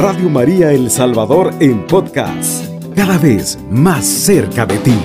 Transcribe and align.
Radio 0.00 0.30
María 0.30 0.70
El 0.70 0.90
Salvador 0.90 1.50
en 1.58 1.84
podcast, 1.84 2.64
cada 2.94 3.18
vez 3.18 3.58
más 3.68 4.06
cerca 4.06 4.64
de 4.64 4.78
ti. 4.78 4.96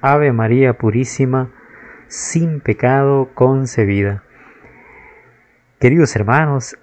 Ave 0.00 0.32
María 0.32 0.76
Purísima, 0.76 1.52
sin 2.08 2.58
pecado 2.58 3.30
concebida. 3.34 4.24
Queridos 5.78 6.16
hermanos, 6.16 6.76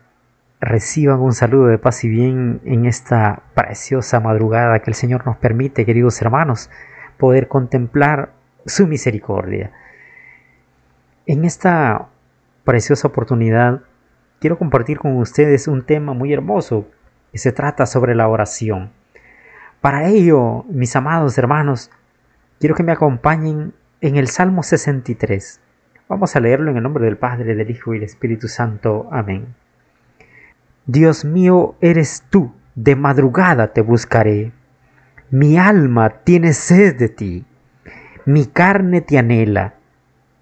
reciban 0.61 1.19
un 1.19 1.33
saludo 1.33 1.67
de 1.67 1.79
paz 1.79 2.05
y 2.05 2.07
bien 2.07 2.61
en 2.63 2.85
esta 2.85 3.43
preciosa 3.55 4.21
madrugada 4.21 4.79
que 4.79 4.91
el 4.91 4.95
Señor 4.95 5.25
nos 5.25 5.35
permite, 5.35 5.85
queridos 5.85 6.21
hermanos, 6.21 6.69
poder 7.17 7.49
contemplar 7.49 8.31
su 8.65 8.87
misericordia. 8.87 9.73
En 11.27 11.45
esta 11.45 12.07
preciosa 12.63 13.07
oportunidad 13.07 13.81
quiero 14.39 14.57
compartir 14.57 14.97
con 14.97 15.17
ustedes 15.17 15.67
un 15.67 15.83
tema 15.83 16.13
muy 16.13 16.33
hermoso 16.33 16.87
que 17.31 17.37
se 17.37 17.51
trata 17.51 17.85
sobre 17.85 18.15
la 18.15 18.27
oración. 18.27 18.89
Para 19.81 20.07
ello, 20.07 20.65
mis 20.67 20.95
amados 20.95 21.37
hermanos, 21.37 21.91
quiero 22.59 22.73
que 22.73 22.81
me 22.81 22.91
acompañen 22.91 23.73
en 24.01 24.15
el 24.15 24.29
Salmo 24.29 24.63
63. 24.63 25.61
Vamos 26.09 26.35
a 26.35 26.39
leerlo 26.39 26.71
en 26.71 26.77
el 26.77 26.83
nombre 26.83 27.05
del 27.05 27.17
Padre, 27.17 27.53
del 27.53 27.69
Hijo 27.69 27.93
y 27.93 27.99
del 27.99 28.09
Espíritu 28.09 28.47
Santo. 28.47 29.07
Amén. 29.11 29.53
Dios 30.87 31.23
mío 31.23 31.75
eres 31.81 32.23
tú, 32.31 32.51
de 32.73 32.95
madrugada 32.95 33.73
te 33.73 33.81
buscaré. 33.81 34.53
Mi 35.29 35.59
alma 35.59 36.09
tiene 36.23 36.53
sed 36.53 36.97
de 36.97 37.09
ti, 37.09 37.45
mi 38.25 38.47
carne 38.47 39.01
te 39.01 39.19
anhela 39.19 39.75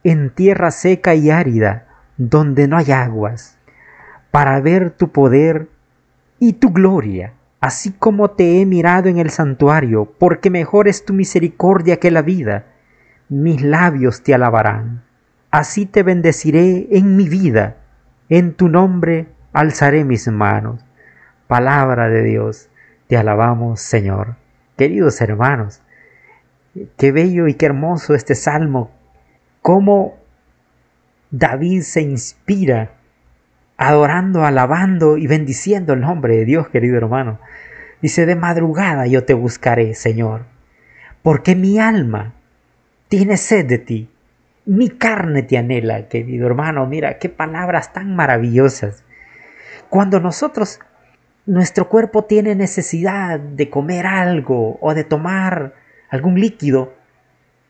en 0.03 0.29
tierra 0.29 0.71
seca 0.71 1.15
y 1.15 1.29
árida, 1.29 1.87
donde 2.17 2.67
no 2.67 2.77
hay 2.77 2.91
aguas, 2.91 3.57
para 4.31 4.59
ver 4.61 4.91
tu 4.91 5.11
poder 5.11 5.67
y 6.39 6.53
tu 6.53 6.71
gloria, 6.71 7.33
así 7.59 7.91
como 7.91 8.31
te 8.31 8.61
he 8.61 8.65
mirado 8.65 9.09
en 9.09 9.17
el 9.17 9.29
santuario, 9.29 10.13
porque 10.17 10.49
mejor 10.49 10.87
es 10.87 11.05
tu 11.05 11.13
misericordia 11.13 11.97
que 11.97 12.11
la 12.11 12.21
vida. 12.21 12.65
Mis 13.27 13.61
labios 13.61 14.23
te 14.23 14.33
alabarán. 14.33 15.03
Así 15.51 15.85
te 15.85 16.03
bendeciré 16.03 16.87
en 16.91 17.15
mi 17.15 17.27
vida. 17.27 17.77
En 18.29 18.53
tu 18.53 18.69
nombre 18.69 19.27
alzaré 19.53 20.03
mis 20.05 20.27
manos. 20.27 20.85
Palabra 21.47 22.09
de 22.09 22.23
Dios, 22.23 22.69
te 23.07 23.17
alabamos, 23.17 23.81
Señor. 23.81 24.35
Queridos 24.77 25.19
hermanos, 25.21 25.81
qué 26.97 27.11
bello 27.11 27.47
y 27.47 27.55
qué 27.55 27.65
hermoso 27.65 28.13
este 28.13 28.35
salmo 28.35 28.91
cómo 29.69 30.17
David 31.29 31.83
se 31.83 32.01
inspira 32.01 32.93
adorando, 33.77 34.43
alabando 34.43 35.15
y 35.15 35.27
bendiciendo 35.27 35.93
el 35.93 36.01
nombre 36.01 36.37
de 36.37 36.45
Dios, 36.45 36.69
querido 36.69 36.97
hermano. 36.97 37.39
Dice, 38.01 38.25
de 38.25 38.35
madrugada 38.35 39.05
yo 39.05 39.25
te 39.25 39.35
buscaré, 39.35 39.93
Señor, 39.93 40.45
porque 41.21 41.55
mi 41.55 41.77
alma 41.77 42.33
tiene 43.09 43.37
sed 43.37 43.67
de 43.67 43.77
ti, 43.77 44.09
mi 44.65 44.89
carne 44.89 45.43
te 45.43 45.59
anhela, 45.59 46.07
querido 46.07 46.47
hermano. 46.47 46.87
Mira, 46.87 47.19
qué 47.19 47.29
palabras 47.29 47.93
tan 47.93 48.15
maravillosas. 48.15 49.03
Cuando 49.87 50.19
nosotros, 50.19 50.79
nuestro 51.45 51.89
cuerpo 51.89 52.23
tiene 52.23 52.55
necesidad 52.55 53.39
de 53.39 53.69
comer 53.69 54.07
algo 54.07 54.79
o 54.81 54.95
de 54.95 55.03
tomar 55.03 55.75
algún 56.09 56.39
líquido, 56.39 56.95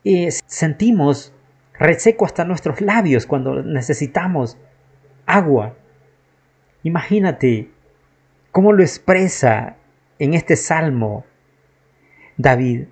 eh, 0.02 0.30
sentimos 0.46 1.34
reseco 1.80 2.26
hasta 2.26 2.44
nuestros 2.44 2.80
labios 2.80 3.26
cuando 3.26 3.62
necesitamos 3.62 4.58
agua. 5.26 5.74
Imagínate 6.82 7.70
cómo 8.52 8.72
lo 8.72 8.82
expresa 8.82 9.76
en 10.18 10.34
este 10.34 10.56
salmo 10.56 11.24
David. 12.36 12.84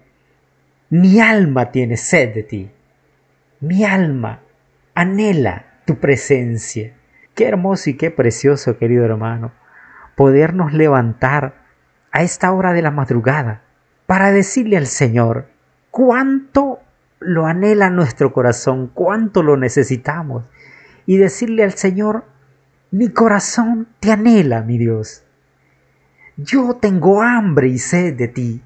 Mi 0.90 1.20
alma 1.20 1.70
tiene 1.70 1.96
sed 1.96 2.34
de 2.34 2.42
ti. 2.42 2.70
Mi 3.60 3.84
alma 3.84 4.40
anhela 4.94 5.66
tu 5.84 5.98
presencia. 6.00 6.94
Qué 7.34 7.46
hermoso 7.46 7.90
y 7.90 7.94
qué 7.94 8.10
precioso, 8.10 8.78
querido 8.78 9.04
hermano, 9.04 9.52
podernos 10.16 10.72
levantar 10.72 11.54
a 12.10 12.22
esta 12.22 12.52
hora 12.52 12.72
de 12.72 12.82
la 12.82 12.90
madrugada 12.90 13.62
para 14.06 14.32
decirle 14.32 14.76
al 14.78 14.86
Señor 14.86 15.48
cuánto 15.90 16.80
lo 17.20 17.46
anhela 17.46 17.90
nuestro 17.90 18.32
corazón, 18.32 18.90
cuánto 18.92 19.42
lo 19.42 19.56
necesitamos. 19.56 20.44
Y 21.06 21.16
decirle 21.16 21.64
al 21.64 21.72
Señor, 21.72 22.24
mi 22.90 23.08
corazón 23.08 23.88
te 24.00 24.12
anhela, 24.12 24.62
mi 24.62 24.78
Dios. 24.78 25.24
Yo 26.36 26.74
tengo 26.74 27.22
hambre 27.22 27.68
y 27.68 27.78
sed 27.78 28.14
de 28.14 28.28
ti. 28.28 28.62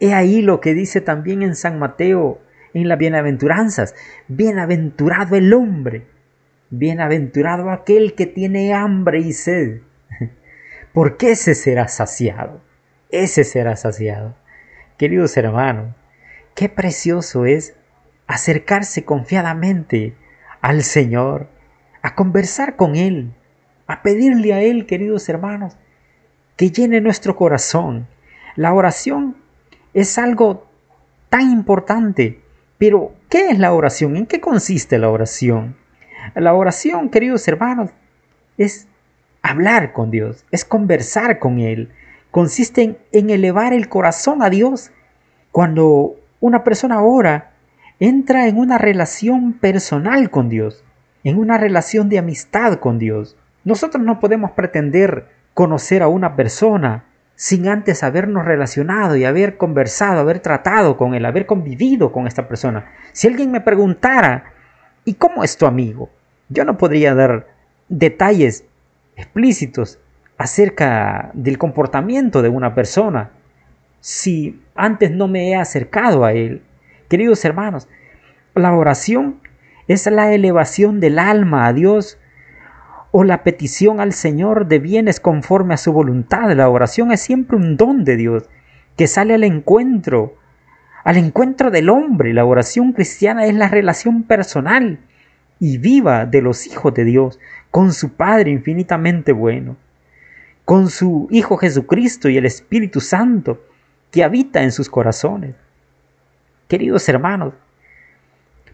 He 0.00 0.14
ahí 0.14 0.42
lo 0.42 0.60
que 0.60 0.74
dice 0.74 1.00
también 1.00 1.42
en 1.42 1.54
San 1.54 1.78
Mateo, 1.78 2.40
en 2.74 2.88
las 2.88 2.98
bienaventuranzas. 2.98 3.94
Bienaventurado 4.28 5.36
el 5.36 5.52
hombre, 5.52 6.06
bienaventurado 6.70 7.70
aquel 7.70 8.14
que 8.14 8.26
tiene 8.26 8.74
hambre 8.74 9.20
y 9.20 9.32
sed. 9.32 9.80
Porque 10.92 11.32
ese 11.32 11.54
será 11.54 11.88
saciado, 11.88 12.60
ese 13.10 13.44
será 13.44 13.76
saciado. 13.76 14.34
Queridos 14.96 15.36
hermanos, 15.36 15.94
Qué 16.56 16.70
precioso 16.70 17.44
es 17.44 17.75
acercarse 18.26 19.04
confiadamente 19.04 20.14
al 20.60 20.82
Señor, 20.82 21.48
a 22.02 22.14
conversar 22.14 22.76
con 22.76 22.96
Él, 22.96 23.32
a 23.86 24.02
pedirle 24.02 24.52
a 24.52 24.60
Él, 24.60 24.86
queridos 24.86 25.28
hermanos, 25.28 25.76
que 26.56 26.70
llene 26.70 27.00
nuestro 27.00 27.36
corazón. 27.36 28.08
La 28.56 28.72
oración 28.72 29.36
es 29.94 30.18
algo 30.18 30.66
tan 31.28 31.50
importante, 31.50 32.40
pero 32.78 33.12
¿qué 33.28 33.50
es 33.50 33.58
la 33.58 33.72
oración? 33.72 34.16
¿En 34.16 34.26
qué 34.26 34.40
consiste 34.40 34.98
la 34.98 35.08
oración? 35.08 35.76
La 36.34 36.54
oración, 36.54 37.10
queridos 37.10 37.46
hermanos, 37.46 37.90
es 38.58 38.88
hablar 39.42 39.92
con 39.92 40.10
Dios, 40.10 40.44
es 40.50 40.64
conversar 40.64 41.38
con 41.38 41.60
Él, 41.60 41.90
consiste 42.30 42.98
en, 43.12 43.30
elevar 43.30 43.72
el 43.72 43.88
corazón 43.88 44.42
a 44.42 44.50
Dios. 44.50 44.90
Cuando 45.52 46.16
una 46.40 46.64
persona 46.64 47.00
ora 47.00 47.52
entra 48.00 48.48
en 48.48 48.58
una 48.58 48.78
relación 48.78 49.54
personal 49.54 50.30
con 50.30 50.48
Dios, 50.48 50.84
en 51.24 51.38
una 51.38 51.58
relación 51.58 52.08
de 52.08 52.18
amistad 52.18 52.74
con 52.74 52.98
Dios. 52.98 53.36
Nosotros 53.64 54.04
no 54.04 54.20
podemos 54.20 54.52
pretender 54.52 55.28
conocer 55.54 56.02
a 56.02 56.08
una 56.08 56.36
persona 56.36 57.04
sin 57.34 57.68
antes 57.68 58.02
habernos 58.02 58.44
relacionado 58.44 59.16
y 59.16 59.24
haber 59.24 59.56
conversado, 59.58 60.20
haber 60.20 60.40
tratado 60.40 60.96
con 60.96 61.14
él, 61.14 61.24
haber 61.26 61.46
convivido 61.46 62.10
con 62.10 62.26
esta 62.26 62.48
persona. 62.48 62.90
Si 63.12 63.28
alguien 63.28 63.50
me 63.50 63.60
preguntara, 63.60 64.52
¿y 65.04 65.14
cómo 65.14 65.44
es 65.44 65.56
tu 65.56 65.66
amigo? 65.66 66.10
Yo 66.48 66.64
no 66.64 66.78
podría 66.78 67.14
dar 67.14 67.46
detalles 67.88 68.64
explícitos 69.16 69.98
acerca 70.38 71.30
del 71.34 71.58
comportamiento 71.58 72.42
de 72.42 72.48
una 72.48 72.74
persona, 72.74 73.30
si 74.00 74.62
antes 74.74 75.10
no 75.10 75.28
me 75.28 75.50
he 75.50 75.56
acercado 75.56 76.24
a 76.24 76.32
Él. 76.32 76.62
Queridos 77.08 77.44
hermanos, 77.44 77.88
la 78.54 78.74
oración 78.74 79.40
es 79.86 80.06
la 80.06 80.32
elevación 80.32 80.98
del 80.98 81.20
alma 81.20 81.66
a 81.66 81.72
Dios 81.72 82.18
o 83.12 83.22
la 83.22 83.44
petición 83.44 84.00
al 84.00 84.12
Señor 84.12 84.66
de 84.66 84.80
bienes 84.80 85.20
conforme 85.20 85.74
a 85.74 85.76
su 85.76 85.92
voluntad. 85.92 86.50
La 86.52 86.68
oración 86.68 87.12
es 87.12 87.20
siempre 87.20 87.56
un 87.56 87.76
don 87.76 88.04
de 88.04 88.16
Dios 88.16 88.48
que 88.96 89.06
sale 89.06 89.34
al 89.34 89.44
encuentro, 89.44 90.36
al 91.04 91.16
encuentro 91.16 91.70
del 91.70 91.90
hombre. 91.90 92.34
La 92.34 92.44
oración 92.44 92.92
cristiana 92.92 93.46
es 93.46 93.54
la 93.54 93.68
relación 93.68 94.24
personal 94.24 94.98
y 95.60 95.78
viva 95.78 96.26
de 96.26 96.42
los 96.42 96.66
hijos 96.66 96.92
de 96.92 97.04
Dios 97.04 97.38
con 97.70 97.92
su 97.92 98.14
Padre 98.14 98.50
infinitamente 98.50 99.30
bueno, 99.30 99.76
con 100.64 100.90
su 100.90 101.28
Hijo 101.30 101.56
Jesucristo 101.56 102.28
y 102.28 102.36
el 102.36 102.46
Espíritu 102.46 103.00
Santo 103.00 103.62
que 104.10 104.24
habita 104.24 104.62
en 104.62 104.72
sus 104.72 104.90
corazones. 104.90 105.54
Queridos 106.68 107.08
hermanos, 107.08 107.54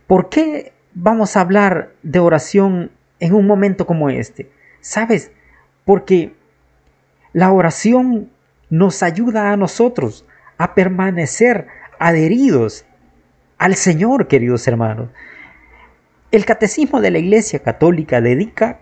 ¿por 0.06 0.29
qué 0.29 0.73
vamos 0.94 1.37
a 1.37 1.41
hablar 1.41 1.93
de 2.03 2.19
oración 2.19 2.91
en 3.21 3.35
un 3.35 3.47
momento 3.47 3.87
como 3.87 4.09
este? 4.11 4.50
¿Sabes? 4.81 5.31
Porque 5.85 6.35
la 7.33 7.53
oración 7.53 8.31
nos 8.71 9.03
ayuda 9.03 9.53
a 9.53 9.56
nosotros 9.56 10.25
a 10.59 10.75
permanecer 10.75 11.67
adheridos 11.99 12.85
al 13.59 13.75
Señor, 13.77 14.27
queridos 14.27 14.67
hermanos. 14.67 15.11
El 16.31 16.45
catecismo 16.47 17.00
de 17.00 17.11
la 17.11 17.19
Iglesia 17.19 17.59
Católica 17.59 18.21
dedica 18.21 18.81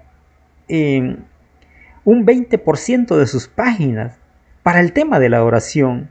eh, 0.69 1.17
un 2.05 2.27
20% 2.27 3.17
de 3.17 3.27
sus 3.27 3.49
páginas 3.49 4.19
para 4.63 4.81
el 4.81 4.93
tema 4.93 5.19
de 5.19 5.29
la 5.29 5.43
oración. 5.43 6.11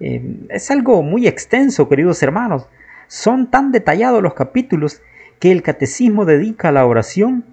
Eh, 0.00 0.46
es 0.50 0.70
algo 0.70 1.02
muy 1.02 1.26
extenso, 1.26 1.88
queridos 1.88 2.22
hermanos. 2.22 2.68
Son 3.08 3.50
tan 3.50 3.72
detallados 3.72 4.22
los 4.22 4.34
capítulos 4.34 5.02
que 5.38 5.52
el 5.52 5.62
catecismo 5.62 6.24
dedica 6.24 6.68
a 6.68 6.72
la 6.72 6.86
oración, 6.86 7.44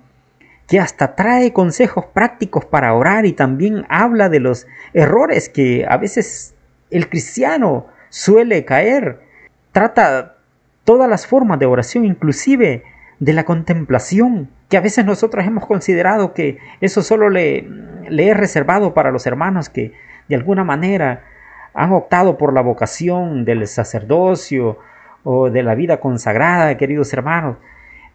que 0.68 0.80
hasta 0.80 1.16
trae 1.16 1.54
consejos 1.54 2.06
prácticos 2.06 2.66
para 2.66 2.94
orar 2.94 3.26
y 3.26 3.34
también 3.34 3.86
habla 3.90 4.30
de 4.30 4.40
los 4.40 4.68
errores 4.94 5.50
que 5.50 5.86
a 5.88 5.98
veces 5.98 6.56
el 6.90 7.10
cristiano 7.10 7.88
suele 8.10 8.66
caer. 8.66 9.20
Trata 9.72 10.38
todas 10.84 11.10
las 11.10 11.28
formas 11.28 11.60
de 11.60 11.66
oración, 11.66 12.06
inclusive 12.06 12.84
de 13.20 13.34
la 13.34 13.46
contemplación, 13.46 14.50
que 14.70 14.78
a 14.78 14.82
veces 14.82 15.06
nosotros 15.06 15.46
hemos 15.46 15.66
considerado 15.66 16.34
que 16.34 16.58
eso 16.82 17.02
solo 17.02 17.30
le, 17.30 17.68
le 18.10 18.30
es 18.30 18.38
reservado 18.38 18.94
para 18.94 19.12
los 19.12 19.26
hermanos 19.26 19.70
que 19.70 19.94
de 20.30 20.36
alguna 20.36 20.64
manera 20.64 21.24
han 21.74 21.92
optado 21.94 22.38
por 22.38 22.54
la 22.54 22.62
vocación 22.62 23.46
del 23.46 23.68
sacerdocio 23.68 24.78
o 25.24 25.50
de 25.50 25.64
la 25.64 25.76
vida 25.76 26.00
consagrada, 26.00 26.78
queridos 26.78 27.14
hermanos. 27.14 27.58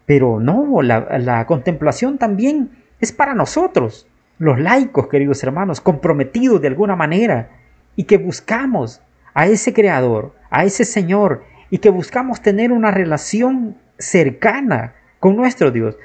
Pero 0.05 0.39
no, 0.39 0.81
la, 0.81 1.45
contemplación 1.45 2.17
también 2.17 2.71
es 2.99 3.11
para 3.11 3.35
nosotros, 3.35 4.07
los 4.37 4.59
laicos, 4.59 5.07
queridos 5.07 5.43
hermanos, 5.43 5.81
comprometidos 5.81 6.61
de 6.61 6.67
alguna 6.67 6.95
manera 6.95 7.49
y 7.95 8.05
que 8.05 8.17
buscamos 8.17 9.01
a 9.33 9.47
ese 9.47 9.73
Creador, 9.73 10.33
a 10.49 10.63
ese 10.63 10.85
Señor 10.85 11.43
y 11.69 11.79
que 11.79 11.89
buscamos 11.89 12.41
tener 12.41 12.71
una 12.71 12.91
relación 12.91 13.77
cercana 13.97 14.93
con 15.19 15.35
nuestro 15.35 15.71
Dios. 15.71 15.97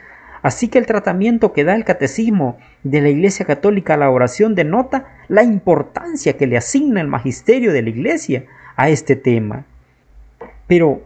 Así 0.43 0.69
que 0.69 0.79
el 0.79 0.87
tratamiento 0.87 1.53
que 1.53 1.65
da 1.65 1.75
el 1.75 1.85
catecismo 1.85 2.59
de 2.85 3.01
la 3.01 3.09
Iglesia 3.09 3.47
Católica 3.47 3.97
la 3.97 4.11
oración 4.11 4.55
denota 4.55 5.07
la 5.29 5.43
importancia 5.43 6.37
que 6.37 6.47
le 6.47 6.57
asigna 6.57 7.01
el 7.01 7.09
magisterio 7.09 7.73
de 7.73 7.83
la 7.83 7.89
Iglesia 7.89 8.45
a 8.77 8.91
este 8.91 9.17
tema. 9.17 9.65
Pero, 10.67 11.03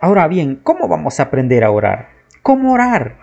ahora 0.00 0.26
bien, 0.26 0.58
¿cómo 0.62 0.88
vamos 0.88 1.20
a 1.20 1.24
aprender 1.24 1.64
a 1.64 1.70
orar? 1.70 2.08
¿Cómo 2.42 2.72
orar? 2.72 3.16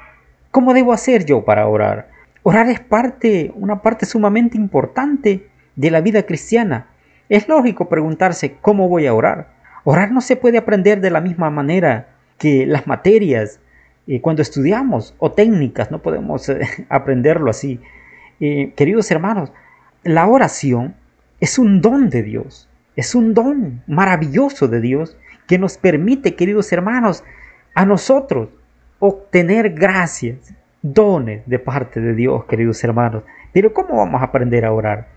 ¿Cómo 0.51 0.73
debo 0.73 0.93
hacer 0.93 1.25
yo 1.25 1.43
para 1.43 1.67
orar? 1.67 2.09
Orar 2.43 2.69
es 2.69 2.79
parte, 2.79 3.51
una 3.55 3.81
parte 3.81 4.05
sumamente 4.05 4.55
importante 4.55 5.47
de 5.75 5.91
la 5.91 6.01
vida 6.01 6.23
cristiana. 6.23 6.87
Es 7.27 7.47
lógico 7.47 7.89
preguntarse 7.89 8.55
cómo 8.61 8.87
voy 8.87 9.07
a 9.07 9.13
orar. 9.15 9.49
Orar 9.83 10.11
no 10.11 10.21
se 10.21 10.35
puede 10.35 10.59
aprender 10.59 11.01
de 11.01 11.09
la 11.09 11.21
misma 11.21 11.49
manera 11.49 12.07
que 12.37 12.67
las 12.67 12.85
materias 12.85 13.59
eh, 14.07 14.21
cuando 14.21 14.43
estudiamos 14.43 15.15
o 15.17 15.31
técnicas, 15.31 15.89
no 15.89 16.01
podemos 16.01 16.47
eh, 16.49 16.59
aprenderlo 16.89 17.49
así. 17.49 17.79
Queridos 18.39 19.09
hermanos, 19.11 19.51
la 20.03 20.27
oración 20.27 20.95
es 21.39 21.57
un 21.57 21.81
don 21.81 22.09
de 22.09 22.23
Dios, 22.23 22.69
es 22.95 23.15
un 23.15 23.33
don 23.33 23.81
maravilloso 23.87 24.67
de 24.67 24.81
Dios 24.81 25.17
que 25.47 25.57
nos 25.57 25.77
permite, 25.77 26.35
queridos 26.35 26.71
hermanos, 26.71 27.23
a 27.73 27.85
nosotros 27.85 28.49
obtener 28.99 29.71
gracias, 29.71 30.53
dones 30.81 31.43
de 31.45 31.59
parte 31.59 31.99
de 31.99 32.13
Dios, 32.13 32.45
queridos 32.45 32.83
hermanos. 32.83 33.23
Pero 33.53 33.73
¿cómo 33.73 33.97
vamos 33.97 34.21
a 34.21 34.25
aprender 34.25 34.65
a 34.65 34.71
orar? 34.71 35.07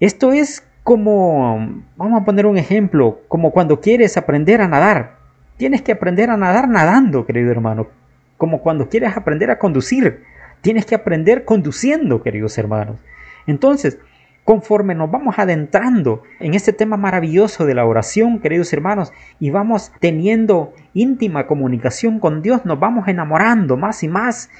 Esto 0.00 0.32
es 0.32 0.66
como, 0.84 1.82
vamos 1.96 2.22
a 2.22 2.24
poner 2.24 2.46
un 2.46 2.58
ejemplo, 2.58 3.20
como 3.28 3.50
cuando 3.52 3.80
quieres 3.80 4.16
aprender 4.16 4.60
a 4.60 4.68
nadar. 4.68 5.16
Tienes 5.56 5.82
que 5.82 5.92
aprender 5.92 6.30
a 6.30 6.36
nadar 6.36 6.68
nadando, 6.68 7.24
querido 7.24 7.50
hermano. 7.50 7.88
Como 8.36 8.62
cuando 8.62 8.88
quieres 8.88 9.16
aprender 9.16 9.50
a 9.50 9.58
conducir. 9.58 10.24
Tienes 10.62 10.86
que 10.86 10.94
aprender 10.94 11.44
conduciendo, 11.44 12.22
queridos 12.22 12.56
hermanos. 12.56 13.00
Entonces, 13.46 13.98
conforme 14.44 14.94
nos 14.94 15.10
vamos 15.10 15.38
adentrando 15.38 16.22
en 16.38 16.54
este 16.54 16.72
tema 16.72 16.96
maravilloso 16.96 17.66
de 17.66 17.74
la 17.74 17.84
oración, 17.84 18.38
queridos 18.38 18.72
hermanos, 18.72 19.12
y 19.40 19.50
vamos 19.50 19.92
teniendo 20.00 20.72
íntima 20.94 21.48
comunicación 21.48 22.20
con 22.20 22.42
Dios, 22.42 22.64
nos 22.64 22.78
vamos 22.78 23.08
enamorando 23.08 23.76
más 23.76 24.04
y 24.04 24.08
más, 24.08 24.50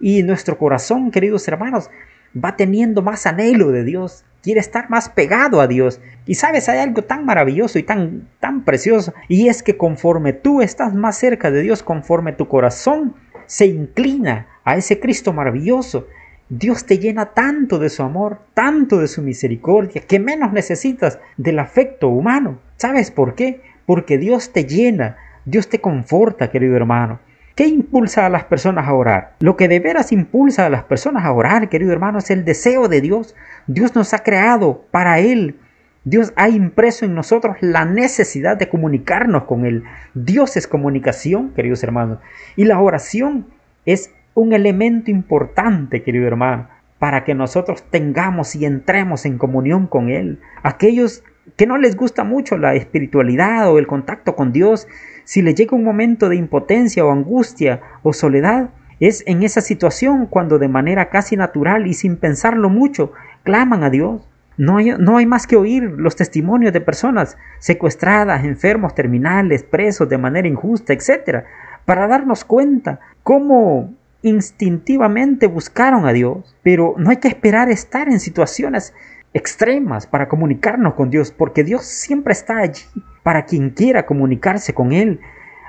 y 0.00 0.22
nuestro 0.22 0.58
corazón, 0.58 1.10
queridos 1.10 1.46
hermanos, 1.48 1.90
va 2.32 2.56
teniendo 2.56 3.02
más 3.02 3.26
anhelo 3.26 3.72
de 3.72 3.82
Dios, 3.82 4.24
quiere 4.42 4.60
estar 4.60 4.88
más 4.90 5.08
pegado 5.08 5.60
a 5.60 5.66
Dios. 5.66 6.00
Y 6.24 6.36
sabes, 6.36 6.68
hay 6.68 6.78
algo 6.78 7.02
tan 7.02 7.24
maravilloso 7.24 7.80
y 7.80 7.82
tan, 7.82 8.28
tan 8.38 8.64
precioso, 8.64 9.12
y 9.28 9.48
es 9.48 9.64
que 9.64 9.76
conforme 9.76 10.32
tú 10.32 10.62
estás 10.62 10.94
más 10.94 11.18
cerca 11.18 11.50
de 11.50 11.62
Dios, 11.62 11.82
conforme 11.82 12.32
tu 12.32 12.46
corazón 12.46 13.14
se 13.46 13.66
inclina 13.66 14.46
a 14.68 14.76
ese 14.76 15.00
Cristo 15.00 15.32
maravilloso, 15.32 16.08
Dios 16.50 16.84
te 16.84 16.98
llena 16.98 17.32
tanto 17.32 17.78
de 17.78 17.88
su 17.88 18.02
amor, 18.02 18.40
tanto 18.52 18.98
de 18.98 19.08
su 19.08 19.22
misericordia, 19.22 20.02
que 20.02 20.18
menos 20.18 20.52
necesitas 20.52 21.18
del 21.38 21.58
afecto 21.58 22.08
humano. 22.08 22.58
¿Sabes 22.76 23.10
por 23.10 23.34
qué? 23.34 23.62
Porque 23.86 24.18
Dios 24.18 24.52
te 24.52 24.66
llena, 24.66 25.16
Dios 25.46 25.70
te 25.70 25.80
conforta, 25.80 26.50
querido 26.50 26.76
hermano. 26.76 27.18
¿Qué 27.54 27.66
impulsa 27.66 28.26
a 28.26 28.28
las 28.28 28.44
personas 28.44 28.86
a 28.86 28.92
orar? 28.92 29.36
Lo 29.40 29.56
que 29.56 29.68
de 29.68 29.80
veras 29.80 30.12
impulsa 30.12 30.66
a 30.66 30.70
las 30.70 30.84
personas 30.84 31.24
a 31.24 31.32
orar, 31.32 31.70
querido 31.70 31.92
hermano, 31.92 32.18
es 32.18 32.30
el 32.30 32.44
deseo 32.44 32.88
de 32.88 33.00
Dios. 33.00 33.34
Dios 33.66 33.94
nos 33.94 34.12
ha 34.12 34.18
creado 34.18 34.84
para 34.90 35.18
Él. 35.18 35.56
Dios 36.04 36.34
ha 36.36 36.50
impreso 36.50 37.06
en 37.06 37.14
nosotros 37.14 37.56
la 37.62 37.86
necesidad 37.86 38.58
de 38.58 38.68
comunicarnos 38.68 39.44
con 39.44 39.64
Él. 39.64 39.84
Dios 40.12 40.58
es 40.58 40.66
comunicación, 40.66 41.54
queridos 41.54 41.82
hermanos. 41.82 42.18
Y 42.54 42.66
la 42.66 42.78
oración 42.78 43.46
es 43.86 44.10
un 44.38 44.52
elemento 44.52 45.10
importante, 45.10 46.02
querido 46.02 46.26
hermano, 46.26 46.68
para 46.98 47.24
que 47.24 47.34
nosotros 47.34 47.84
tengamos 47.90 48.56
y 48.56 48.64
entremos 48.64 49.24
en 49.24 49.38
comunión 49.38 49.86
con 49.86 50.08
Él. 50.08 50.40
Aquellos 50.62 51.22
que 51.56 51.66
no 51.66 51.78
les 51.78 51.96
gusta 51.96 52.24
mucho 52.24 52.58
la 52.58 52.74
espiritualidad 52.74 53.70
o 53.72 53.78
el 53.78 53.86
contacto 53.86 54.34
con 54.34 54.52
Dios, 54.52 54.88
si 55.24 55.42
les 55.42 55.54
llega 55.54 55.76
un 55.76 55.84
momento 55.84 56.28
de 56.28 56.36
impotencia 56.36 57.04
o 57.04 57.12
angustia 57.12 57.80
o 58.02 58.12
soledad, 58.12 58.70
es 59.00 59.22
en 59.26 59.42
esa 59.42 59.60
situación 59.60 60.26
cuando 60.26 60.58
de 60.58 60.68
manera 60.68 61.08
casi 61.08 61.36
natural 61.36 61.86
y 61.86 61.94
sin 61.94 62.16
pensarlo 62.16 62.68
mucho, 62.68 63.12
claman 63.44 63.84
a 63.84 63.90
Dios. 63.90 64.28
No 64.56 64.78
hay, 64.78 64.90
no 64.98 65.18
hay, 65.18 65.26
más 65.26 65.46
que 65.46 65.54
oír 65.54 65.84
los 65.84 66.16
testimonios 66.16 66.72
de 66.72 66.80
personas 66.80 67.38
secuestradas, 67.60 68.44
enfermos 68.44 68.92
terminales, 68.92 69.62
presos 69.62 70.08
de 70.08 70.18
manera 70.18 70.48
injusta, 70.48 70.92
etc., 70.92 71.44
para 71.84 72.08
darnos 72.08 72.44
cuenta 72.44 72.98
cómo 73.22 73.94
instintivamente 74.22 75.46
buscaron 75.46 76.06
a 76.06 76.12
Dios, 76.12 76.56
pero 76.62 76.94
no 76.98 77.10
hay 77.10 77.18
que 77.18 77.28
esperar 77.28 77.70
estar 77.70 78.08
en 78.08 78.20
situaciones 78.20 78.94
extremas 79.34 80.06
para 80.06 80.28
comunicarnos 80.28 80.94
con 80.94 81.10
Dios, 81.10 81.32
porque 81.36 81.64
Dios 81.64 81.84
siempre 81.84 82.32
está 82.32 82.58
allí 82.58 82.82
para 83.22 83.44
quien 83.44 83.70
quiera 83.70 84.06
comunicarse 84.06 84.74
con 84.74 84.92
Él. 84.92 85.20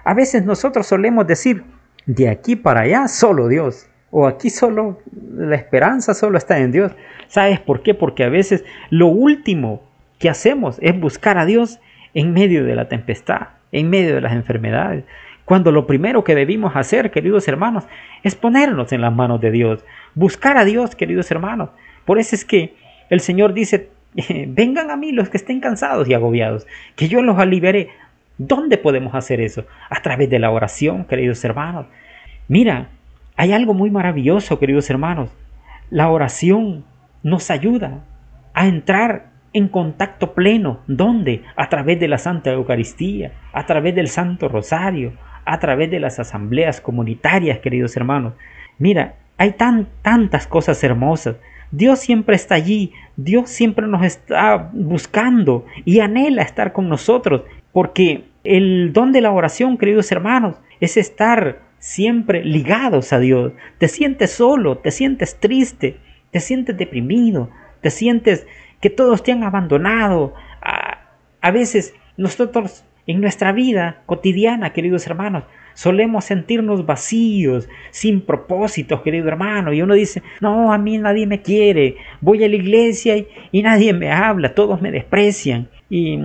A 0.04 0.14
veces 0.14 0.46
nosotros 0.46 0.88
solemos 0.88 1.28
decir, 1.28 1.64
de 2.06 2.30
aquí 2.30 2.56
para 2.56 2.82
allá 2.82 3.08
solo 3.08 3.48
Dios, 3.48 3.88
o 4.12 4.28
aquí 4.28 4.50
solo 4.50 5.00
la 5.36 5.56
esperanza 5.56 6.14
solo 6.14 6.38
está 6.38 6.58
en 6.58 6.72
Dios. 6.72 6.96
¿Sabes 7.28 7.60
por 7.60 7.84
qué? 7.84 7.94
Porque 7.94 8.24
a 8.24 8.30
veces 8.30 8.64
lo 8.90 9.08
último 9.08 9.84
que 10.18 10.30
hacemos 10.30 10.78
es 10.82 11.00
buscar 11.00 11.38
a 11.38 11.46
Dios 11.46 11.80
en 12.14 12.34
medio 12.34 12.64
de 12.66 12.76
la 12.76 12.90
tempestad, 12.90 13.50
en 13.72 13.90
medio 13.90 14.16
de 14.16 14.22
las 14.22 14.34
enfermedades. 14.34 15.06
Cuando 15.50 15.72
lo 15.72 15.88
primero 15.88 16.24
que 16.24 16.36
debimos 16.36 16.76
hacer, 16.76 17.10
queridos 17.10 17.48
hermanos, 17.48 17.86
es 18.22 18.36
ponernos 18.36 18.92
en 18.92 19.02
las 19.02 19.12
manos 19.12 19.42
de 19.42 19.50
Dios, 19.50 19.84
buscar 20.14 20.60
a 20.60 20.64
Dios, 20.64 20.94
queridos 20.94 21.32
hermanos. 21.32 21.72
Por 22.06 22.20
eso 22.20 22.36
es 22.36 22.46
que 22.46 22.76
el 23.10 23.20
Señor 23.20 23.56
dice, 23.56 23.90
vengan 24.48 24.92
a 24.92 24.96
mí 24.96 25.12
los 25.12 25.30
que 25.30 25.38
estén 25.38 25.60
cansados 25.60 26.08
y 26.08 26.14
agobiados, 26.14 26.68
que 26.96 27.08
yo 27.08 27.24
los 27.24 27.40
aliviaré. 27.40 27.90
¿Dónde 28.38 28.78
podemos 28.78 29.16
hacer 29.16 29.42
eso? 29.42 29.66
A 29.90 30.04
través 30.04 30.30
de 30.30 30.38
la 30.38 30.52
oración, 30.52 31.06
queridos 31.06 31.44
hermanos. 31.44 31.88
Mira, 32.48 32.90
hay 33.36 33.52
algo 33.52 33.74
muy 33.74 33.90
maravilloso, 33.90 34.60
queridos 34.60 34.88
hermanos. 34.92 35.32
La 35.90 36.12
oración 36.12 36.86
nos 37.24 37.50
ayuda 37.50 38.04
a 38.54 38.68
entrar 38.68 39.32
en 39.54 39.68
contacto 39.68 40.36
pleno. 40.36 40.82
¿Dónde? 40.86 41.42
A 41.56 41.70
través 41.70 42.00
de 42.00 42.08
la 42.08 42.20
Santa 42.20 42.52
Eucaristía, 42.52 43.32
a 43.52 43.66
través 43.66 43.96
del 43.96 44.10
Santo 44.10 44.48
Rosario, 44.48 45.14
a 45.50 45.60
través 45.60 45.90
de 45.90 46.00
las 46.00 46.20
asambleas 46.20 46.80
comunitarias, 46.80 47.60
queridos 47.60 47.98
hermanos. 47.98 48.34
Mira, 48.78 49.16
hay 49.38 49.54
tan, 49.54 49.88
tantas 50.04 50.46
cosas 50.46 50.84
hermosas. 50.84 51.38
Dios 51.72 52.00
siempre 52.00 52.36
está 52.36 52.54
allí, 52.54 52.94
Dios 53.16 53.50
siempre 53.50 53.88
nos 53.88 54.06
está 54.06 54.70
buscando 54.74 55.66
y 55.86 56.02
anhela 56.02 56.44
estar 56.44 56.72
con 56.72 56.88
nosotros, 56.88 57.44
porque 57.72 58.26
el 58.44 58.94
don 58.94 59.12
de 59.12 59.22
la 59.22 59.32
oración, 59.32 59.78
queridos 59.78 60.12
hermanos, 60.12 60.56
es 60.80 60.98
estar 60.98 61.62
siempre 61.80 62.44
ligados 62.44 63.12
a 63.12 63.20
Dios. 63.20 63.54
Te 63.80 63.88
sientes 63.88 64.32
solo, 64.32 64.78
te 64.78 64.92
sientes 64.92 65.40
triste, 65.40 65.98
te 66.30 66.42
sientes 66.42 66.78
deprimido, 66.78 67.50
te 67.82 67.90
sientes 67.90 68.46
que 68.82 68.92
todos 68.92 69.24
te 69.24 69.32
han 69.32 69.44
abandonado. 69.44 70.36
A, 70.62 71.00
a 71.42 71.52
veces 71.52 71.96
nosotros 72.18 72.84
en 73.10 73.22
nuestra 73.22 73.52
vida 73.54 74.04
cotidiana, 74.06 74.72
queridos 74.72 75.08
hermanos, 75.08 75.44
solemos 75.74 76.26
sentirnos 76.26 76.86
vacíos, 76.86 77.68
sin 77.90 78.22
propósitos, 78.22 79.02
querido 79.02 79.28
hermano. 79.28 79.74
Y 79.74 79.82
uno 79.82 79.96
dice, 79.96 80.22
no, 80.42 80.72
a 80.72 80.78
mí 80.78 81.00
nadie 81.00 81.26
me 81.26 81.42
quiere. 81.42 81.96
Voy 82.22 82.44
a 82.44 82.48
la 82.48 82.56
iglesia 82.56 83.18
y, 83.52 83.64
nadie 83.64 83.94
me 83.94 84.12
habla, 84.12 84.54
todos 84.54 84.80
me 84.80 84.92
desprecian. 84.92 85.70
Y, 85.90 86.20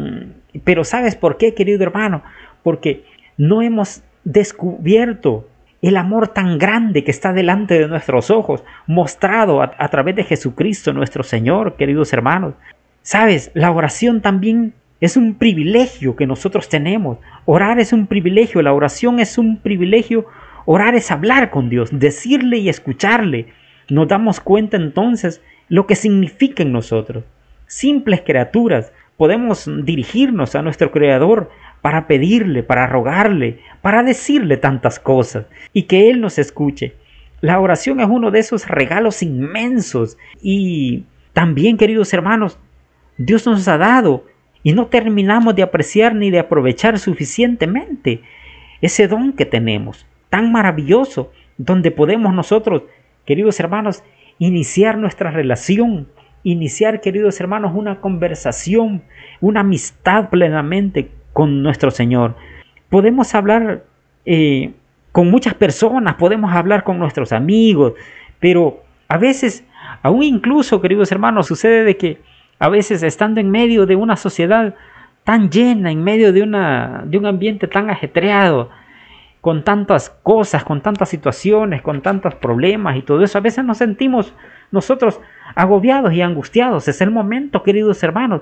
pero 0.63 0.85
¿sabes 0.85 1.17
por 1.17 1.39
qué, 1.39 1.55
querido 1.55 1.83
hermano? 1.83 2.23
Porque 2.63 3.05
no 3.39 3.63
hemos 3.63 4.03
descubierto 4.25 5.49
el 5.81 5.97
amor 5.97 6.29
tan 6.29 6.59
grande 6.59 7.03
que 7.03 7.13
está 7.13 7.33
delante 7.33 7.79
de 7.79 7.89
nuestros 7.89 8.31
ojos, 8.31 8.63
mostrado 8.87 9.63
a, 9.63 9.73
a, 9.79 9.89
través 9.89 10.17
de 10.17 10.25
Jesucristo 10.25 10.93
nuestro 10.93 11.23
Señor, 11.23 11.77
queridos 11.77 12.13
hermanos. 12.13 12.53
Sabes, 13.01 13.51
la 13.55 13.71
oración 13.71 14.21
también 14.21 14.75
es 15.05 15.17
un 15.17 15.35
privilegio 15.35 16.17
que 16.17 16.27
nosotros 16.27 16.69
tenemos. 16.69 17.19
Orar 17.45 17.79
es 17.79 17.93
un 17.93 18.07
privilegio, 18.07 18.63
la 18.63 18.73
oración 18.73 19.21
es 19.21 19.37
un 19.37 19.59
privilegio. 19.59 20.27
Orar 20.65 20.95
es 20.95 21.11
hablar 21.11 21.51
con 21.51 21.69
Dios, 21.69 21.91
decirle 21.93 22.59
y 22.59 22.69
escucharle. 22.69 23.49
Nos 23.91 24.09
damos 24.09 24.41
cuenta 24.41 24.79
entonces 24.79 25.43
lo 25.69 25.87
que 25.87 25.95
significa 25.95 26.63
en 26.63 26.73
nosotros. 26.73 27.25
Simples 27.67 28.23
criaturas, 28.23 28.93
podemos 29.17 29.69
dirigirnos 29.85 30.55
a 30.55 30.63
nuestro 30.63 30.91
Creador 30.91 31.51
para 31.83 32.07
pedirle, 32.07 32.63
para 32.63 32.87
rogarle, 32.87 33.61
para 33.83 34.03
decirle 34.03 34.57
tantas 34.57 34.99
cosas 34.99 35.45
y 35.75 35.83
que 35.83 36.09
Él 36.09 36.21
nos 36.21 36.39
escuche. 36.39 36.95
La 37.43 37.61
oración 37.61 38.01
es 38.01 38.07
uno 38.09 38.31
de 38.31 38.39
esos 38.39 38.67
regalos 38.69 39.23
inmensos 39.23 40.17
y 40.41 41.05
también, 41.35 41.77
queridos 41.77 42.15
hermanos, 42.15 42.59
Dios 43.19 43.47
nos 43.47 43.69
ha 43.69 43.77
dado 43.77 44.25
y 44.65 44.73
no 44.73 44.87
terminamos 44.87 45.55
de 45.55 45.63
apreciar 45.63 46.17
ni 46.17 46.31
de 46.31 46.41
aprovechar 46.41 46.99
suficientemente 46.99 48.23
ese 48.81 49.07
don 49.07 49.35
que 49.35 49.45
tenemos, 49.45 50.07
tan 50.31 50.51
maravilloso, 50.51 51.31
donde 51.59 51.93
podemos 51.93 52.35
nosotros, 52.35 52.83
queridos 53.27 53.61
hermanos, 53.61 54.03
iniciar 54.39 54.99
nuestra 54.99 55.31
relación, 55.31 56.09
iniciar, 56.43 57.01
queridos 57.01 57.39
hermanos, 57.41 57.73
una 57.75 58.01
conversación, 58.01 59.03
una 59.41 59.61
amistad 59.61 60.31
plenamente 60.31 61.11
con 61.33 61.63
nuestro 61.63 61.91
Señor. 61.91 62.35
Podemos 62.89 63.35
hablar 63.35 63.85
eh, 64.25 64.73
con 65.13 65.31
muchas 65.31 65.55
personas, 65.55 66.15
podemos 66.15 66.53
hablar 66.53 66.85
con 66.85 66.99
nuestros 66.99 67.33
amigos, 67.33 67.93
pero 68.41 68.83
a 69.09 69.19
veces, 69.19 69.65
aún 70.03 70.23
incluso, 70.23 70.81
queridos 70.81 71.13
hermanos, 71.13 71.47
sucede 71.47 71.85
de 71.85 71.97
que 71.97 72.19
a 72.59 72.69
veces 72.69 73.03
estando 73.03 73.41
en 73.41 73.51
medio 73.51 73.87
de 73.87 73.97
una 73.97 74.17
sociedad 74.17 74.75
tan 75.25 75.51
llena, 75.51 75.91
en 75.91 76.05
medio 76.05 76.33
de, 76.33 76.43
una, 76.43 77.03
de 77.07 77.19
un 77.19 77.27
ambiente 77.27 77.67
tan 77.67 77.91
ajetreado, 77.91 78.71
con 79.41 79.63
tantas 79.63 80.09
cosas, 80.09 80.65
con 80.65 80.81
tantas 80.81 81.11
situaciones, 81.11 81.83
con 81.83 82.01
tantos 82.01 82.35
problemas 82.37 82.97
y 82.97 83.03
todo 83.03 83.23
eso, 83.23 83.37
a 83.37 83.43
veces 83.43 83.65
nos 83.65 83.77
sentimos 83.77 84.33
nosotros 84.71 85.21
agobiados 85.55 86.15
y 86.15 86.23
angustiados. 86.23 86.89
Es 86.89 87.03
el 87.03 87.11
momento, 87.11 87.63
queridos 87.63 88.03
hermanos, 88.03 88.41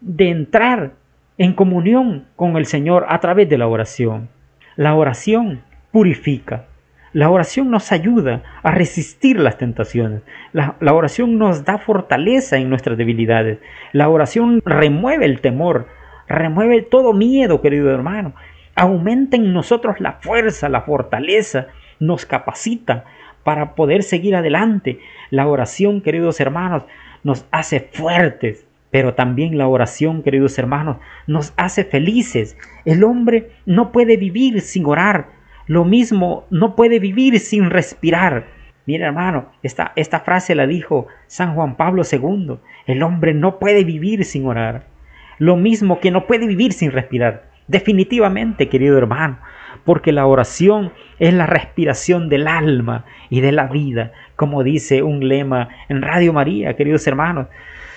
de 0.00 0.30
entrar 0.30 0.92
en 1.38 1.54
comunión 1.54 2.26
con 2.36 2.56
el 2.56 2.66
Señor 2.66 3.06
a 3.08 3.18
través 3.18 3.48
de 3.48 3.58
la 3.58 3.66
oración. 3.66 4.28
La 4.76 4.94
oración 4.94 5.62
purifica. 5.90 6.66
La 7.14 7.30
oración 7.30 7.70
nos 7.70 7.92
ayuda 7.92 8.42
a 8.64 8.72
resistir 8.72 9.38
las 9.38 9.56
tentaciones. 9.56 10.22
La, 10.52 10.74
oración 10.80 11.38
nos 11.38 11.64
da 11.64 11.78
fortaleza 11.78 12.56
en 12.56 12.68
nuestras 12.68 12.98
debilidades. 12.98 13.60
La 13.92 14.08
oración 14.08 14.60
remueve 14.64 15.24
el 15.24 15.40
temor, 15.40 15.86
remueve 16.26 16.82
todo 16.82 17.12
miedo, 17.12 17.60
querido 17.60 17.88
hermano. 17.94 18.34
Aumenta 18.74 19.36
en 19.36 19.52
nosotros 19.52 20.00
la 20.00 20.14
fuerza, 20.14 20.68
la 20.68 20.80
fortaleza, 20.80 21.68
nos 22.00 22.26
capacita 22.26 23.04
para 23.44 23.76
poder 23.76 24.02
seguir 24.02 24.34
adelante. 24.34 24.98
La 25.30 25.46
oración, 25.46 26.00
queridos 26.00 26.40
hermanos, 26.40 26.82
nos 27.22 27.46
hace 27.52 27.78
fuertes, 27.92 28.66
pero 28.90 29.14
también 29.14 29.56
la 29.56 29.68
oración, 29.68 30.24
queridos 30.24 30.58
hermanos, 30.58 30.96
nos 31.28 31.54
hace 31.56 31.84
felices. 31.84 32.56
El 32.84 33.04
hombre 33.04 33.50
no 33.66 33.92
puede 33.92 34.16
vivir 34.16 34.62
sin 34.62 34.84
orar. 34.84 35.33
Lo 35.66 35.84
mismo 35.84 36.44
no 36.50 36.76
puede 36.76 36.98
vivir 36.98 37.38
sin 37.40 37.70
respirar. 37.70 38.46
Mira 38.86 39.06
hermano, 39.06 39.50
esta, 39.62 39.92
esta 39.96 40.20
frase 40.20 40.54
la 40.54 40.66
dijo 40.66 41.06
San 41.26 41.54
Juan 41.54 41.76
Pablo 41.76 42.02
II. 42.10 42.56
El 42.86 43.02
hombre 43.02 43.32
no 43.34 43.58
puede 43.58 43.84
vivir 43.84 44.24
sin 44.24 44.46
orar. 44.46 44.86
Lo 45.38 45.56
mismo 45.56 46.00
que 46.00 46.10
no 46.10 46.26
puede 46.26 46.46
vivir 46.46 46.72
sin 46.72 46.92
respirar. 46.92 47.48
Definitivamente, 47.66 48.68
querido 48.68 48.98
hermano, 48.98 49.38
porque 49.84 50.12
la 50.12 50.26
oración 50.26 50.92
es 51.18 51.32
la 51.32 51.46
respiración 51.46 52.28
del 52.28 52.46
alma 52.46 53.06
y 53.30 53.40
de 53.40 53.52
la 53.52 53.66
vida, 53.66 54.12
como 54.36 54.62
dice 54.62 55.02
un 55.02 55.28
lema 55.28 55.68
en 55.88 56.02
Radio 56.02 56.32
María, 56.32 56.76
queridos 56.76 57.06
hermanos. 57.06 57.48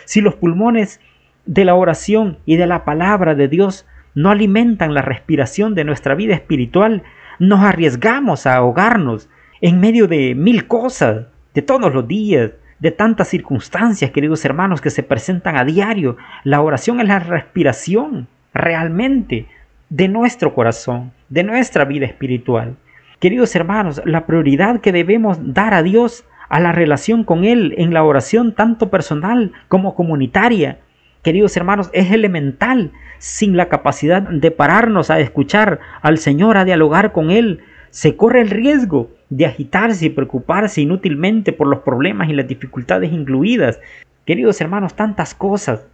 Si 0.06 0.22
los 0.22 0.36
pulmones 0.36 1.02
de 1.46 1.66
la 1.66 1.76
oración 1.76 2.38
y 2.46 2.56
de 2.56 2.68
la 2.68 2.86
palabra 2.86 3.36
de 3.36 3.50
Dios 3.50 3.86
no 4.16 4.30
alimentan 4.30 4.94
la 4.94 5.02
respiración 5.02 5.76
de 5.76 5.84
nuestra 5.84 6.16
vida 6.16 6.34
espiritual, 6.34 7.04
nos 7.40 7.62
arriesgamos 7.62 8.46
a 8.46 8.56
ahogarnos 8.56 9.30
en 9.62 9.80
medio 9.80 10.08
de 10.08 10.36
mil 10.36 10.68
cosas, 10.68 11.26
de 11.54 11.62
todos 11.62 11.94
los 11.94 12.08
días, 12.08 12.52
de 12.80 12.92
tantas 12.92 13.28
circunstancias, 13.30 14.12
queridos 14.12 14.46
hermanos, 14.46 14.82
que 14.82 14.90
se 14.90 15.04
presentan 15.04 15.58
a 15.58 15.64
diario. 15.64 16.18
La 16.44 16.62
oración 16.62 17.00
es 17.00 17.08
la 17.08 17.20
respiración 17.20 18.28
realmente 18.54 19.48
de 19.90 20.08
nuestro 20.08 20.54
corazón, 20.54 21.12
de 21.30 21.44
nuestra 21.44 21.86
vida 21.86 22.06
espiritual. 22.06 22.76
Queridos 23.20 23.56
hermanos, 23.56 24.02
la 24.06 24.26
prioridad 24.26 24.80
que 24.82 24.92
debemos 24.92 25.38
dar 25.54 25.74
a 25.74 25.82
Dios 25.82 26.26
a 26.50 26.60
la 26.60 26.72
relación 26.72 27.24
con 27.24 27.44
Él 27.44 27.74
en 27.78 27.94
la 27.94 28.04
oración 28.04 28.54
tanto 28.54 28.90
personal 28.90 29.52
como 29.68 29.96
comunitaria. 29.96 30.80
Queridos 31.24 31.56
hermanos, 31.58 31.90
es 31.94 32.12
elemental. 32.12 32.92
Sin 33.20 33.58
la 33.58 33.68
capacidad 33.68 34.22
de 34.22 34.52
pararnos 34.52 35.10
a 35.10 35.20
escuchar 35.20 35.80
al 36.02 36.20
Señor, 36.20 36.58
a 36.58 36.66
dialogar 36.66 37.14
con 37.14 37.32
Él, 37.32 37.62
se 37.90 38.16
corre 38.16 38.42
el 38.42 38.52
riesgo 38.52 39.10
de 39.30 39.48
agitarse 39.48 40.06
y 40.06 40.10
preocuparse 40.10 40.82
inútilmente 40.82 41.52
por 41.52 41.68
los 41.68 41.80
problemas 41.80 42.30
y 42.30 42.34
las 42.34 42.48
dificultades 42.48 43.12
incluidas. 43.12 43.80
Queridos 44.26 44.62
hermanos, 44.62 44.94
tantas 44.94 45.34
cosas 45.34 45.88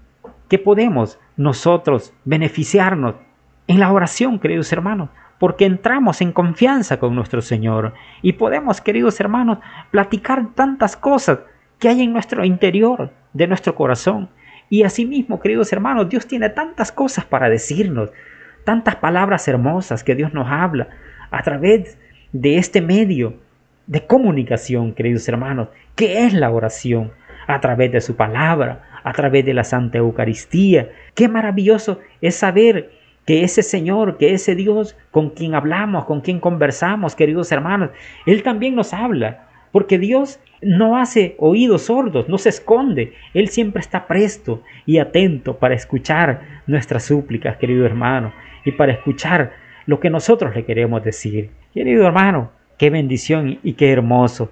que 0.49 0.59
podemos 0.59 1.17
nosotros 1.37 2.13
beneficiarnos 2.25 3.15
en 3.67 3.79
la 3.79 3.91
oración, 3.91 4.39
queridos 4.39 4.71
hermanos 4.73 5.09
porque 5.43 5.65
entramos 5.65 6.21
en 6.21 6.31
confianza 6.31 7.01
con 7.01 7.15
nuestro 7.15 7.41
Señor 7.41 7.93
y 8.21 8.31
podemos, 8.31 8.79
queridos 8.79 9.19
hermanos, 9.19 9.57
platicar 9.91 10.53
tantas 10.55 10.95
cosas 10.95 11.39
que 11.79 11.89
hay 11.89 12.01
en 12.01 12.13
nuestro 12.13 12.45
interior, 12.45 13.11
de 13.33 13.47
nuestro 13.47 13.75
corazón. 13.75 14.29
Y 14.69 14.83
asimismo, 14.83 15.39
queridos 15.39 15.71
hermanos, 15.73 16.09
Dios 16.09 16.27
tiene 16.27 16.49
tantas 16.49 16.91
cosas 16.91 17.25
para 17.25 17.49
decirnos, 17.49 18.11
tantas 18.63 18.95
palabras 18.95 19.47
hermosas 19.47 20.03
que 20.03 20.15
Dios 20.15 20.33
nos 20.33 20.47
habla 20.49 20.87
a 21.31 21.41
través 21.43 21.97
de 22.31 22.57
este 22.57 22.81
medio 22.81 23.35
de 23.87 24.05
comunicación, 24.05 24.93
queridos 24.93 25.27
hermanos, 25.27 25.67
que 25.95 26.25
es 26.25 26.33
la 26.33 26.49
oración, 26.49 27.11
a 27.47 27.59
través 27.59 27.91
de 27.91 28.01
su 28.01 28.15
palabra, 28.15 28.83
a 29.03 29.11
través 29.13 29.45
de 29.45 29.53
la 29.53 29.63
Santa 29.63 29.97
Eucaristía. 29.97 30.89
Qué 31.13 31.27
maravilloso 31.27 31.99
es 32.21 32.35
saber 32.35 32.91
que 33.25 33.43
ese 33.43 33.63
Señor, 33.63 34.17
que 34.17 34.33
ese 34.33 34.55
Dios 34.55 34.95
con 35.11 35.29
quien 35.29 35.55
hablamos, 35.55 36.05
con 36.05 36.21
quien 36.21 36.39
conversamos, 36.39 37.15
queridos 37.15 37.51
hermanos, 37.51 37.91
Él 38.25 38.43
también 38.43 38.75
nos 38.75 38.93
habla, 38.93 39.47
porque 39.73 39.97
Dios 39.97 40.39
no 40.61 40.97
hace 40.97 41.35
oídos 41.39 41.87
sordos, 41.87 42.29
no 42.29 42.37
se 42.37 42.49
esconde, 42.49 43.13
Él 43.33 43.49
siempre 43.49 43.81
está 43.81 44.05
presto 44.07 44.61
y 44.85 44.99
atento 44.99 45.57
para 45.57 45.73
escuchar 45.73 46.61
nuestras 46.67 47.03
súplicas, 47.03 47.57
querido 47.57 47.83
hermano, 47.85 48.31
y 48.63 48.71
para 48.71 48.93
escuchar 48.93 49.51
lo 49.87 49.99
que 49.99 50.11
nosotros 50.11 50.55
le 50.55 50.63
queremos 50.63 51.03
decir. 51.03 51.49
Querido 51.73 52.05
hermano, 52.05 52.51
qué 52.77 52.91
bendición 52.91 53.59
y 53.63 53.73
qué 53.73 53.91
hermoso 53.91 54.51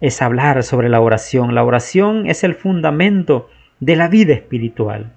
es 0.00 0.22
hablar 0.22 0.62
sobre 0.62 0.88
la 0.88 1.00
oración. 1.02 1.54
La 1.54 1.62
oración 1.62 2.26
es 2.26 2.42
el 2.42 2.54
fundamento 2.54 3.50
de 3.78 3.94
la 3.94 4.08
vida 4.08 4.32
espiritual. 4.32 5.12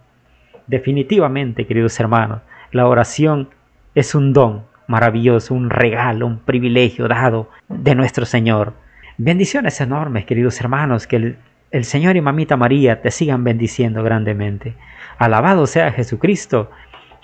Definitivamente, 0.67 1.65
queridos 1.65 1.97
hermanos, 1.97 2.41
la 2.73 2.87
oración 2.87 3.49
es 3.95 4.13
un 4.15 4.33
don 4.33 4.65
maravilloso, 4.87 5.53
un 5.53 5.69
regalo, 5.69 6.27
un 6.27 6.39
privilegio 6.39 7.07
dado 7.07 7.49
de 7.69 7.95
nuestro 7.95 8.25
Señor. 8.25 8.73
Bendiciones 9.21 9.81
enormes, 9.81 10.23
queridos 10.25 10.61
hermanos, 10.61 11.05
que 11.05 11.35
el, 11.71 11.83
Señor 11.83 12.15
y 12.15 12.21
Mamita 12.21 12.55
María 12.55 13.01
te 13.01 13.11
sigan 13.11 13.43
bendiciendo 13.43 14.01
grandemente. 14.01 14.75
Alabado 15.17 15.67
sea 15.67 15.91
Jesucristo, 15.91 16.71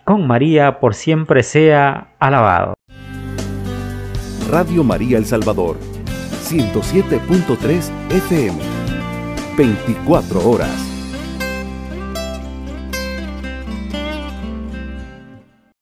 con 0.04 0.28
María 0.28 0.82
por 0.82 0.94
siempre 0.94 1.42
sea 1.42 2.10
alabado. 2.20 2.74
Radio 4.52 4.84
María 4.84 5.18
El 5.18 5.26
Salvador, 5.26 5.78
107.3 6.44 7.90
FM, 8.10 8.60
24 9.58 10.50
horas. 10.50 10.95